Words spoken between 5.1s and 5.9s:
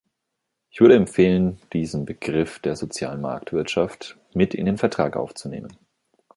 aufzunehmen.